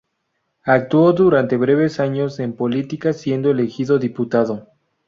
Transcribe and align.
Actuó 0.63 1.13
durante 1.13 1.57
breves 1.57 1.99
años 1.99 2.39
en 2.39 2.53
política 2.53 3.13
siendo 3.13 3.51
elegido 3.51 3.99
diputado. 3.99 4.67